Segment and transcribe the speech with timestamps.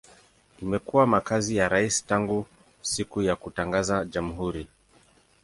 [0.61, 2.45] Imekuwa makazi ya rais tangu
[2.81, 4.67] siku ya kutangaza jamhuri.